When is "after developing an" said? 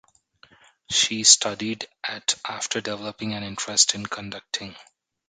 2.43-3.43